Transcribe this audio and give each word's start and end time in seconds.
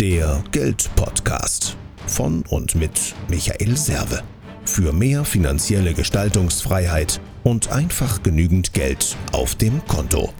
Der 0.00 0.44
Geldpodcast 0.52 1.74
von 2.06 2.44
und 2.50 2.74
mit 2.74 3.14
Michael 3.28 3.78
Serve. 3.78 4.22
Für 4.66 4.92
mehr 4.92 5.24
finanzielle 5.24 5.94
Gestaltungsfreiheit 5.94 7.18
und 7.44 7.72
einfach 7.72 8.22
genügend 8.22 8.74
Geld 8.74 9.16
auf 9.32 9.54
dem 9.54 9.82
Konto. 9.86 10.34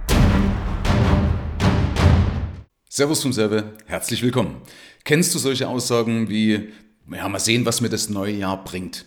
Servus 2.90 3.22
vom 3.22 3.32
Serve, 3.32 3.72
herzlich 3.86 4.22
willkommen. 4.22 4.56
Kennst 5.04 5.34
du 5.34 5.38
solche 5.38 5.68
Aussagen 5.68 6.28
wie, 6.28 6.68
ja, 7.10 7.26
mal 7.26 7.38
sehen, 7.38 7.64
was 7.64 7.80
mir 7.80 7.88
das 7.88 8.10
neue 8.10 8.34
Jahr 8.34 8.62
bringt? 8.62 9.06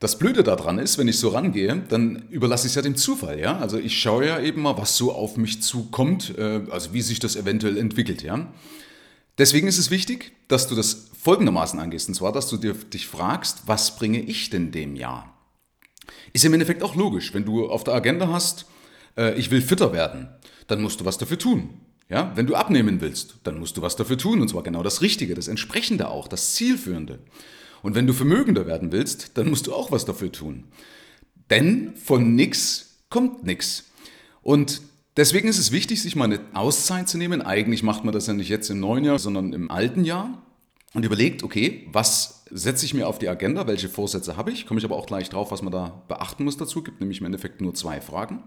Das 0.00 0.18
Blöde 0.18 0.42
daran 0.42 0.80
ist, 0.80 0.98
wenn 0.98 1.06
ich 1.06 1.20
so 1.20 1.28
rangehe, 1.28 1.84
dann 1.88 2.28
überlasse 2.30 2.66
ich 2.66 2.72
es 2.72 2.74
ja 2.74 2.82
dem 2.82 2.96
Zufall, 2.96 3.38
ja. 3.38 3.56
Also 3.58 3.78
ich 3.78 3.96
schaue 4.00 4.26
ja 4.26 4.40
eben 4.40 4.62
mal, 4.62 4.76
was 4.76 4.96
so 4.96 5.12
auf 5.12 5.36
mich 5.36 5.62
zukommt, 5.62 6.36
äh, 6.36 6.62
also 6.70 6.92
wie 6.92 7.02
sich 7.02 7.20
das 7.20 7.36
eventuell 7.36 7.78
entwickelt, 7.78 8.24
ja. 8.24 8.48
Deswegen 9.38 9.68
ist 9.68 9.78
es 9.78 9.90
wichtig, 9.90 10.32
dass 10.48 10.66
du 10.66 10.74
das 10.74 11.10
folgendermaßen 11.22 11.78
angehst, 11.78 12.08
und 12.08 12.14
zwar, 12.14 12.32
dass 12.32 12.48
du 12.48 12.56
dir, 12.56 12.72
dich 12.72 13.06
fragst, 13.06 13.62
was 13.66 13.96
bringe 13.96 14.20
ich 14.20 14.50
denn 14.50 14.72
dem 14.72 14.96
Jahr? 14.96 15.36
Ist 16.32 16.44
im 16.44 16.52
Endeffekt 16.52 16.82
auch 16.82 16.94
logisch, 16.94 17.34
wenn 17.34 17.44
du 17.44 17.68
auf 17.68 17.84
der 17.84 17.94
Agenda 17.94 18.28
hast, 18.28 18.66
äh, 19.16 19.34
ich 19.38 19.50
will 19.50 19.60
fitter 19.60 19.92
werden, 19.92 20.28
dann 20.68 20.80
musst 20.80 21.00
du 21.00 21.04
was 21.04 21.18
dafür 21.18 21.38
tun. 21.38 21.80
Ja, 22.08 22.32
wenn 22.36 22.46
du 22.46 22.54
abnehmen 22.54 23.00
willst, 23.00 23.38
dann 23.42 23.58
musst 23.58 23.76
du 23.76 23.82
was 23.82 23.96
dafür 23.96 24.16
tun, 24.16 24.40
und 24.40 24.48
zwar 24.48 24.62
genau 24.62 24.82
das 24.82 25.02
Richtige, 25.02 25.34
das 25.34 25.48
Entsprechende 25.48 26.08
auch, 26.08 26.28
das 26.28 26.54
Zielführende. 26.54 27.18
Und 27.82 27.94
wenn 27.94 28.06
du 28.06 28.12
vermögender 28.12 28.66
werden 28.66 28.92
willst, 28.92 29.36
dann 29.36 29.50
musst 29.50 29.66
du 29.66 29.74
auch 29.74 29.90
was 29.90 30.04
dafür 30.04 30.30
tun. 30.30 30.64
Denn 31.50 31.94
von 31.96 32.34
nix 32.34 33.00
kommt 33.10 33.44
nix. 33.44 33.84
Und 34.42 34.82
deswegen 35.16 35.48
ist 35.48 35.58
es 35.58 35.72
wichtig, 35.72 36.02
sich 36.02 36.16
mal 36.16 36.24
eine 36.24 36.40
Auszeit 36.54 37.08
zu 37.08 37.18
nehmen. 37.18 37.42
Eigentlich 37.42 37.82
macht 37.82 38.04
man 38.04 38.14
das 38.14 38.26
ja 38.26 38.32
nicht 38.32 38.48
jetzt 38.48 38.70
im 38.70 38.80
neuen 38.80 39.04
Jahr, 39.04 39.18
sondern 39.18 39.52
im 39.52 39.70
alten 39.70 40.04
Jahr. 40.04 40.42
Und 40.94 41.04
überlegt, 41.04 41.42
okay, 41.42 41.86
was 41.92 42.44
setze 42.50 42.86
ich 42.86 42.94
mir 42.94 43.06
auf 43.06 43.18
die 43.18 43.28
Agenda, 43.28 43.66
welche 43.66 43.88
Vorsätze 43.88 44.36
habe 44.36 44.50
ich? 44.50 44.66
Komme 44.66 44.78
ich 44.78 44.84
aber 44.84 44.96
auch 44.96 45.06
gleich 45.06 45.28
drauf, 45.28 45.50
was 45.50 45.60
man 45.60 45.72
da 45.72 46.02
beachten 46.08 46.44
muss 46.44 46.56
dazu. 46.56 46.82
Gibt 46.82 47.00
nämlich 47.00 47.20
im 47.20 47.26
Endeffekt 47.26 47.60
nur 47.60 47.74
zwei 47.74 48.00
Fragen. 48.00 48.42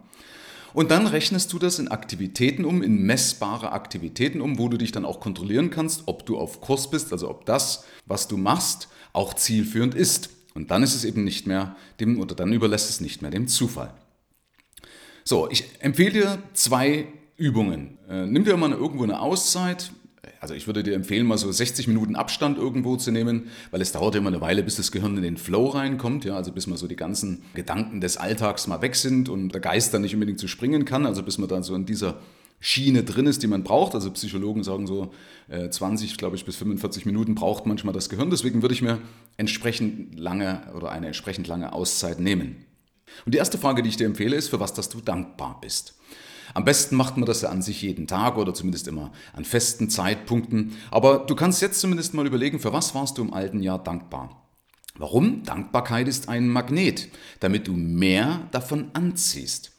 Und 0.73 0.91
dann 0.91 1.07
rechnest 1.07 1.51
du 1.53 1.59
das 1.59 1.79
in 1.79 1.87
Aktivitäten 1.87 2.63
um, 2.65 2.81
in 2.81 3.03
messbare 3.03 3.71
Aktivitäten 3.71 4.39
um, 4.41 4.59
wo 4.59 4.67
du 4.69 4.77
dich 4.77 4.91
dann 4.91 5.05
auch 5.05 5.19
kontrollieren 5.19 5.69
kannst, 5.69 6.03
ob 6.05 6.25
du 6.25 6.37
auf 6.37 6.61
Kurs 6.61 6.89
bist, 6.89 7.11
also 7.11 7.29
ob 7.29 7.45
das, 7.45 7.85
was 8.05 8.27
du 8.27 8.37
machst, 8.37 8.87
auch 9.13 9.33
zielführend 9.33 9.95
ist. 9.95 10.29
Und 10.53 10.71
dann 10.71 10.83
ist 10.83 10.95
es 10.95 11.05
eben 11.05 11.23
nicht 11.23 11.47
mehr 11.47 11.75
dem, 11.99 12.19
oder 12.19 12.35
dann 12.35 12.53
überlässt 12.53 12.89
es 12.89 13.01
nicht 13.01 13.21
mehr 13.21 13.31
dem 13.31 13.47
Zufall. 13.47 13.93
So, 15.23 15.49
ich 15.49 15.65
empfehle 15.79 16.11
dir 16.11 16.43
zwei 16.53 17.07
Übungen. 17.37 17.97
Äh, 18.09 18.25
nimm 18.25 18.43
dir 18.43 18.57
mal 18.57 18.71
irgendwo 18.71 19.03
eine 19.03 19.19
Auszeit. 19.19 19.91
Also 20.41 20.53
ich 20.53 20.67
würde 20.67 20.83
dir 20.83 20.93
empfehlen, 20.93 21.25
mal 21.25 21.37
so 21.37 21.51
60 21.51 21.87
Minuten 21.87 22.15
Abstand 22.15 22.57
irgendwo 22.57 22.95
zu 22.95 23.11
nehmen, 23.11 23.49
weil 23.71 23.81
es 23.81 23.91
dauert 23.91 24.15
immer 24.15 24.29
eine 24.29 24.41
Weile, 24.41 24.63
bis 24.63 24.77
das 24.77 24.91
Gehirn 24.91 25.17
in 25.17 25.23
den 25.23 25.37
Flow 25.37 25.67
reinkommt, 25.67 26.23
ja, 26.23 26.35
also 26.35 26.51
bis 26.51 26.65
mal 26.67 26.77
so 26.77 26.87
die 26.87 26.95
ganzen 26.95 27.43
Gedanken 27.55 27.99
des 27.99 28.15
Alltags 28.17 28.67
mal 28.67 28.81
weg 28.81 28.95
sind 28.95 29.27
und 29.27 29.49
der 29.49 29.59
Geist 29.59 29.93
dann 29.93 30.01
nicht 30.01 30.13
unbedingt 30.13 30.39
zu 30.39 30.47
springen 30.47 30.85
kann, 30.85 31.05
also 31.05 31.23
bis 31.23 31.37
man 31.37 31.49
dann 31.49 31.63
so 31.63 31.75
in 31.75 31.85
dieser 31.85 32.19
Schiene 32.61 33.03
drin 33.03 33.25
ist, 33.25 33.41
die 33.43 33.47
man 33.47 33.63
braucht. 33.63 33.95
Also 33.95 34.11
Psychologen 34.11 34.63
sagen 34.63 34.87
so, 34.87 35.13
20, 35.49 36.11
äh, 36.11 36.15
glaube 36.15 36.35
ich, 36.35 36.45
bis 36.45 36.57
45 36.57 37.05
Minuten 37.05 37.35
braucht 37.35 37.65
manchmal 37.65 37.93
das 37.93 38.09
Gehirn. 38.09 38.29
Deswegen 38.29 38.61
würde 38.61 38.73
ich 38.73 38.81
mir 38.81 38.99
entsprechend 39.37 40.19
lange 40.19 40.61
oder 40.75 40.91
eine 40.91 41.07
entsprechend 41.07 41.47
lange 41.47 41.73
Auszeit 41.73 42.19
nehmen. 42.19 42.65
Und 43.25 43.33
die 43.33 43.37
erste 43.37 43.57
Frage, 43.57 43.83
die 43.83 43.89
ich 43.89 43.97
dir 43.97 44.07
empfehle, 44.07 44.35
ist, 44.35 44.49
für 44.49 44.59
was 44.59 44.73
dass 44.73 44.89
du 44.89 45.01
dankbar 45.01 45.59
bist. 45.61 45.95
Am 46.53 46.65
besten 46.65 46.95
macht 46.95 47.17
man 47.17 47.25
das 47.25 47.41
ja 47.41 47.49
an 47.49 47.61
sich 47.61 47.81
jeden 47.81 48.07
Tag 48.07 48.37
oder 48.37 48.53
zumindest 48.53 48.87
immer 48.87 49.11
an 49.33 49.45
festen 49.45 49.89
Zeitpunkten. 49.89 50.75
Aber 50.89 51.19
du 51.19 51.35
kannst 51.35 51.61
jetzt 51.61 51.79
zumindest 51.79 52.13
mal 52.13 52.25
überlegen, 52.25 52.59
für 52.59 52.73
was 52.73 52.95
warst 52.95 53.17
du 53.17 53.21
im 53.21 53.33
alten 53.33 53.61
Jahr 53.61 53.83
dankbar? 53.83 54.47
Warum? 54.97 55.43
Dankbarkeit 55.43 56.07
ist 56.07 56.27
ein 56.27 56.49
Magnet, 56.49 57.07
damit 57.39 57.67
du 57.67 57.73
mehr 57.73 58.47
davon 58.51 58.89
anziehst. 58.93 59.71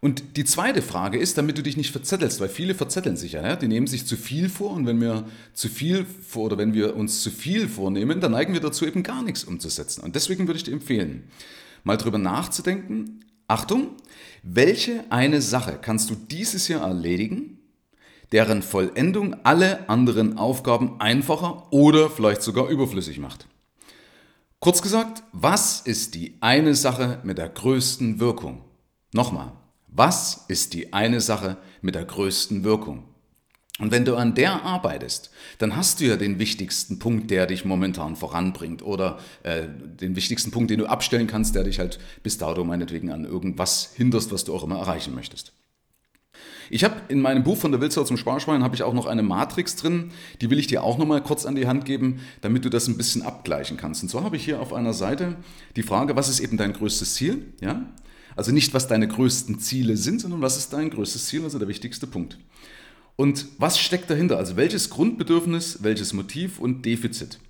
Und 0.00 0.36
die 0.36 0.44
zweite 0.44 0.80
Frage 0.80 1.18
ist, 1.18 1.38
damit 1.38 1.58
du 1.58 1.62
dich 1.62 1.76
nicht 1.76 1.90
verzettelst, 1.90 2.40
weil 2.40 2.48
viele 2.48 2.74
verzetteln 2.74 3.16
sich 3.16 3.32
ja, 3.32 3.56
die 3.56 3.66
nehmen 3.66 3.88
sich 3.88 4.06
zu 4.06 4.16
viel 4.16 4.48
vor 4.48 4.72
und 4.72 4.86
wenn 4.86 5.00
wir 5.00 5.26
zu 5.54 5.68
viel 5.68 6.04
vor 6.04 6.44
oder 6.44 6.58
wenn 6.58 6.72
wir 6.72 6.94
uns 6.94 7.20
zu 7.20 7.30
viel 7.30 7.68
vornehmen, 7.68 8.20
dann 8.20 8.32
neigen 8.32 8.52
wir 8.52 8.60
dazu 8.60 8.86
eben 8.86 9.02
gar 9.02 9.22
nichts 9.22 9.42
umzusetzen. 9.42 10.02
Und 10.02 10.14
deswegen 10.14 10.46
würde 10.46 10.58
ich 10.58 10.64
dir 10.64 10.72
empfehlen, 10.72 11.24
mal 11.84 11.96
drüber 11.96 12.18
nachzudenken. 12.18 13.24
Achtung, 13.46 13.92
welche 14.42 15.04
eine 15.10 15.40
Sache 15.40 15.78
kannst 15.80 16.10
du 16.10 16.14
dieses 16.14 16.68
Jahr 16.68 16.82
erledigen, 16.82 17.58
deren 18.32 18.62
Vollendung 18.62 19.36
alle 19.44 19.88
anderen 19.88 20.36
Aufgaben 20.36 21.00
einfacher 21.00 21.72
oder 21.72 22.10
vielleicht 22.10 22.42
sogar 22.42 22.68
überflüssig 22.68 23.18
macht? 23.18 23.48
Kurz 24.60 24.82
gesagt, 24.82 25.22
was 25.32 25.80
ist 25.80 26.14
die 26.14 26.36
eine 26.40 26.74
Sache 26.74 27.20
mit 27.22 27.38
der 27.38 27.48
größten 27.48 28.20
Wirkung? 28.20 28.64
Nochmal, 29.12 29.52
was 29.86 30.44
ist 30.48 30.74
die 30.74 30.92
eine 30.92 31.20
Sache 31.20 31.56
mit 31.80 31.94
der 31.94 32.04
größten 32.04 32.64
Wirkung? 32.64 33.07
Und 33.78 33.92
wenn 33.92 34.04
du 34.04 34.16
an 34.16 34.34
der 34.34 34.64
arbeitest, 34.64 35.30
dann 35.58 35.76
hast 35.76 36.00
du 36.00 36.04
ja 36.04 36.16
den 36.16 36.40
wichtigsten 36.40 36.98
Punkt, 36.98 37.30
der 37.30 37.46
dich 37.46 37.64
momentan 37.64 38.16
voranbringt 38.16 38.82
oder 38.82 39.18
äh, 39.44 39.68
den 39.68 40.16
wichtigsten 40.16 40.50
Punkt, 40.50 40.70
den 40.70 40.80
du 40.80 40.86
abstellen 40.86 41.28
kannst, 41.28 41.54
der 41.54 41.62
dich 41.62 41.78
halt 41.78 42.00
bis 42.24 42.38
dato 42.38 42.64
meinetwegen 42.64 43.12
an 43.12 43.24
irgendwas 43.24 43.92
hinderst, 43.94 44.32
was 44.32 44.44
du 44.44 44.54
auch 44.54 44.64
immer 44.64 44.78
erreichen 44.78 45.14
möchtest. 45.14 45.52
Ich 46.70 46.84
habe 46.84 46.96
in 47.08 47.20
meinem 47.20 47.44
Buch 47.44 47.56
von 47.56 47.70
der 47.70 47.80
Wildsau 47.80 48.04
zum 48.04 48.16
Sparschwein 48.16 48.62
habe 48.62 48.74
ich 48.74 48.82
auch 48.82 48.92
noch 48.92 49.06
eine 49.06 49.22
Matrix 49.22 49.76
drin, 49.76 50.10
die 50.40 50.50
will 50.50 50.58
ich 50.58 50.66
dir 50.66 50.82
auch 50.82 50.98
noch 50.98 51.06
mal 51.06 51.22
kurz 51.22 51.46
an 51.46 51.54
die 51.54 51.66
Hand 51.66 51.84
geben, 51.84 52.20
damit 52.40 52.64
du 52.64 52.68
das 52.68 52.88
ein 52.88 52.96
bisschen 52.96 53.22
abgleichen 53.22 53.76
kannst. 53.76 54.02
Und 54.02 54.10
zwar 54.10 54.24
habe 54.24 54.36
ich 54.36 54.44
hier 54.44 54.60
auf 54.60 54.72
einer 54.72 54.92
Seite 54.92 55.36
die 55.76 55.82
Frage, 55.82 56.16
was 56.16 56.28
ist 56.28 56.40
eben 56.40 56.56
dein 56.56 56.72
größtes 56.74 57.14
Ziel? 57.14 57.46
Ja? 57.60 57.86
Also 58.36 58.52
nicht, 58.52 58.74
was 58.74 58.86
deine 58.86 59.08
größten 59.08 59.60
Ziele 59.60 59.96
sind, 59.96 60.20
sondern 60.20 60.42
was 60.42 60.58
ist 60.58 60.72
dein 60.72 60.90
größtes 60.90 61.26
Ziel, 61.26 61.44
also 61.44 61.58
der 61.58 61.68
wichtigste 61.68 62.06
Punkt. 62.06 62.38
Und 63.20 63.46
was 63.58 63.80
steckt 63.80 64.08
dahinter? 64.10 64.36
Also 64.36 64.56
welches 64.56 64.90
Grundbedürfnis, 64.90 65.82
welches 65.82 66.12
Motiv 66.12 66.60
und 66.60 66.86
Defizit? 66.86 67.40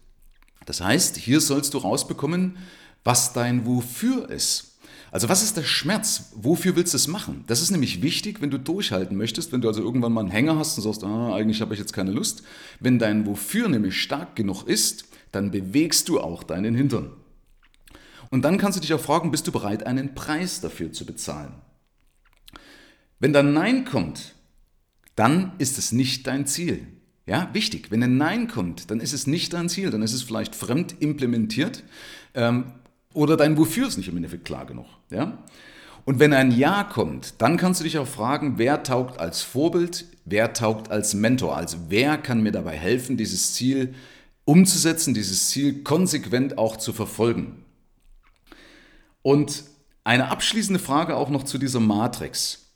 Das 0.65 0.81
heißt, 0.81 1.19
hier 1.19 1.43
sollst 1.43 1.75
du 1.75 1.79
rausbekommen, 1.79 2.57
was 3.05 3.35
dein 3.35 3.67
Wofür 3.67 4.31
ist. 4.31 4.79
Also 5.11 5.29
was 5.29 5.43
ist 5.43 5.59
der 5.59 5.65
Schmerz? 5.65 6.33
Wofür 6.37 6.75
willst 6.75 6.95
du 6.95 6.97
es 6.97 7.07
machen? 7.07 7.45
Das 7.49 7.61
ist 7.61 7.71
nämlich 7.71 8.01
wichtig, 8.01 8.41
wenn 8.41 8.49
du 8.49 8.59
durchhalten 8.59 9.15
möchtest, 9.15 9.53
wenn 9.53 9.61
du 9.61 9.69
also 9.69 9.83
irgendwann 9.83 10.15
mal 10.15 10.23
einen 10.23 10.31
Hänger 10.31 10.57
hast 10.59 10.79
und 10.79 10.85
sagst, 10.85 11.05
ah, 11.05 11.35
eigentlich 11.35 11.61
habe 11.61 11.75
ich 11.75 11.81
jetzt 11.81 11.93
keine 11.93 12.13
Lust. 12.13 12.45
Wenn 12.81 12.99
dein 12.99 13.27
Wofür 13.27 13.69
nämlich 13.69 14.01
stark 14.01 14.37
genug 14.37 14.63
ist, 14.63 15.05
dann 15.33 15.51
bewegst 15.51 16.09
du 16.09 16.19
auch 16.19 16.45
deinen 16.45 16.75
Hintern. 16.75 17.11
Und 18.31 18.41
dann 18.41 18.57
kannst 18.57 18.79
du 18.79 18.81
dich 18.81 18.95
auch 18.95 19.01
fragen, 19.01 19.31
bist 19.31 19.47
du 19.47 19.53
bereit, 19.53 19.85
einen 19.85 20.15
Preis 20.15 20.63
dafür 20.63 20.95
zu 20.95 21.05
bezahlen? 21.05 21.53
Wenn 23.21 23.35
dann 23.35 23.53
Nein 23.53 23.85
kommt, 23.85 24.35
dann 25.19 25.53
ist 25.59 25.79
es 25.79 25.93
nicht 25.93 26.27
dein 26.27 26.47
Ziel. 26.47 26.87
Ja, 27.27 27.51
wichtig. 27.53 27.91
Wenn 27.91 28.03
ein 28.03 28.17
Nein 28.17 28.49
kommt, 28.49 28.91
dann 28.91 29.01
ist 29.01 29.13
es 29.13 29.27
nicht 29.27 29.53
dein 29.53 29.69
Ziel, 29.69 29.91
dann 29.91 30.01
ist 30.01 30.15
es 30.15 30.23
vielleicht 30.23 30.55
fremd 30.55 30.97
implementiert 31.01 31.85
ähm, 32.35 32.73
oder 33.13 33.37
dein 33.37 33.59
Wofür 33.59 33.89
ist 33.89 33.99
nicht 33.99 34.09
im 34.09 34.17
Endeffekt 34.17 34.45
klar 34.45 34.65
genug. 34.65 34.87
Ja? 35.11 35.39
Und 36.05 36.21
wenn 36.21 36.33
ein 36.33 36.53
Ja 36.53 36.85
kommt, 36.85 37.35
dann 37.39 37.59
kannst 37.59 37.81
du 37.81 37.85
dich 37.85 37.99
auch 37.99 38.07
fragen, 38.07 38.55
wer 38.57 38.83
taugt 38.83 39.21
als 39.21 39.43
Vorbild, 39.43 40.07
wer 40.25 40.55
taugt 40.55 40.91
als 40.91 41.13
Mentor, 41.15 41.57
also 41.57 41.77
wer 41.89 42.17
kann 42.17 42.43
mir 42.43 42.53
dabei 42.53 42.77
helfen, 42.77 43.17
dieses 43.19 43.53
Ziel 43.53 43.95
umzusetzen, 44.45 45.13
dieses 45.13 45.49
Ziel 45.49 45.83
konsequent 45.83 46.57
auch 46.57 46.79
zu 46.79 46.95
verfolgen. 46.95 47.65
Und 49.21 49.65
eine 50.05 50.31
abschließende 50.31 50.81
Frage 50.81 51.17
auch 51.17 51.29
noch 51.29 51.43
zu 51.43 51.59
dieser 51.59 51.81
Matrix 51.81 52.68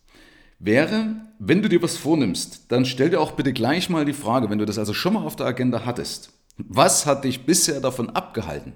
wäre, 0.65 1.17
wenn 1.39 1.63
du 1.63 1.69
dir 1.69 1.83
was 1.83 1.97
vornimmst, 1.97 2.67
dann 2.69 2.85
stell 2.85 3.11
dir 3.11 3.21
auch 3.21 3.33
bitte 3.33 3.53
gleich 3.53 3.91
mal 3.91 4.05
die 4.05 4.13
Frage, 4.13 4.49
wenn 4.51 4.59
du 4.59 4.65
das 4.65 4.79
also 4.79 4.95
schon 4.95 5.15
mal 5.15 5.25
auf 5.25 5.37
der 5.37 5.47
Agenda 5.47 5.85
hattest, 5.85 6.33
was 6.57 7.07
hat 7.07 7.25
dich 7.25 7.45
bisher 7.45 7.81
davon 7.81 8.11
abgehalten? 8.11 8.73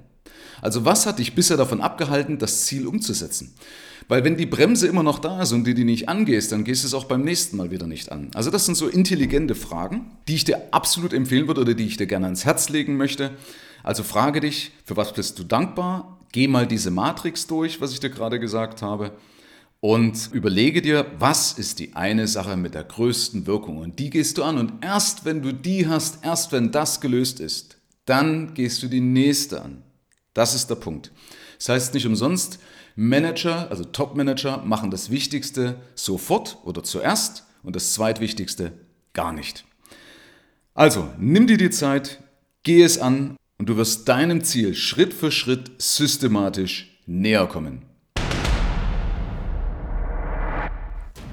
Also 0.63 0.85
was 0.85 1.07
hat 1.07 1.19
dich 1.19 1.35
bisher 1.35 1.57
davon 1.57 1.81
abgehalten, 1.81 2.39
das 2.39 2.65
Ziel 2.65 2.87
umzusetzen? 2.87 3.55
Weil 4.09 4.25
wenn 4.25 4.37
die 4.37 4.47
Bremse 4.47 4.87
immer 4.87 5.03
noch 5.03 5.19
da 5.19 5.43
ist 5.43 5.53
und 5.53 5.67
du 5.67 5.75
die 5.75 5.85
nicht 5.85 6.09
angehst, 6.09 6.53
dann 6.53 6.65
gehst 6.65 6.83
du 6.83 6.87
es 6.87 6.95
auch 6.95 7.05
beim 7.05 7.23
nächsten 7.23 7.57
Mal 7.57 7.71
wieder 7.71 7.87
nicht 7.87 8.11
an. 8.13 8.31
Also 8.35 8.51
das 8.51 8.65
sind 8.65 8.77
so 8.77 8.89
intelligente 8.89 9.55
Fragen, 9.55 10.13
die 10.29 10.37
ich 10.37 10.45
dir 10.45 10.69
absolut 10.71 11.13
empfehlen 11.13 11.49
würde 11.49 11.61
oder 11.61 11.75
die 11.75 11.87
ich 11.87 11.97
dir 11.97 12.07
gerne 12.07 12.27
ans 12.27 12.45
Herz 12.45 12.69
legen 12.69 12.97
möchte. 12.97 13.33
Also 13.83 14.03
frage 14.03 14.41
dich, 14.41 14.73
für 14.85 14.97
was 14.97 15.13
bist 15.13 15.39
du 15.39 15.45
dankbar? 15.45 16.17
geh 16.37 16.49
mal 16.49 16.67
diese 16.67 16.91
Matrix 16.91 17.47
durch, 17.47 17.81
was 17.81 17.93
ich 17.93 18.01
dir 18.01 18.11
gerade 18.11 18.39
gesagt 18.39 18.83
habe, 18.83 19.13
und 19.87 20.31
überlege 20.33 20.83
dir, 20.83 21.07
was 21.17 21.53
ist 21.53 21.79
die 21.79 21.95
eine 21.95 22.27
Sache 22.27 22.57
mit 22.57 22.75
der 22.75 22.83
größten 22.83 23.47
Wirkung. 23.47 23.79
Und 23.79 24.01
die 24.01 24.11
gehst 24.11 24.37
du 24.37 24.43
an. 24.43 24.59
Und 24.59 24.85
erst 24.85 25.25
wenn 25.25 25.43
du 25.43 25.53
die 25.53 25.87
hast, 25.87 26.25
erst 26.25 26.51
wenn 26.51 26.73
das 26.73 27.01
gelöst 27.01 27.39
ist, 27.39 27.77
dann 28.05 28.55
gehst 28.55 28.83
du 28.83 28.89
die 28.89 29.01
nächste 29.01 29.63
an. 29.63 29.85
Das 30.35 30.57
ist 30.57 30.71
der 30.71 30.75
Punkt. 30.75 31.13
Das 31.59 31.69
heißt 31.69 31.95
nicht 31.95 32.05
umsonst, 32.05 32.59
Manager, 32.97 33.71
also 33.71 33.85
Top-Manager, 33.85 34.59
machen 34.65 34.91
das 34.91 35.11
Wichtigste 35.11 35.77
sofort 35.95 36.59
oder 36.65 36.83
zuerst 36.83 37.45
und 37.63 37.77
das 37.77 37.93
Zweitwichtigste 37.93 38.73
gar 39.13 39.33
nicht. 39.33 39.67
Also, 40.75 41.09
nimm 41.17 41.47
dir 41.47 41.59
die 41.59 41.71
Zeit, 41.71 42.25
geh 42.65 42.83
es 42.83 42.99
an 42.99 43.37
und 43.57 43.69
du 43.69 43.77
wirst 43.77 44.09
deinem 44.09 44.43
Ziel 44.43 44.75
Schritt 44.75 45.15
für 45.15 45.31
Schritt 45.31 45.71
systematisch 45.79 46.99
näher 47.07 47.47
kommen. 47.47 47.83